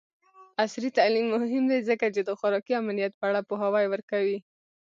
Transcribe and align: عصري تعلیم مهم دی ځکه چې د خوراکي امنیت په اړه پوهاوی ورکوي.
عصري 0.61 0.89
تعلیم 0.97 1.25
مهم 1.35 1.63
دی 1.71 1.79
ځکه 1.89 2.05
چې 2.15 2.21
د 2.23 2.29
خوراکي 2.39 2.73
امنیت 2.81 3.13
په 3.17 3.25
اړه 3.29 3.41
پوهاوی 3.49 3.85
ورکوي. 3.89 4.37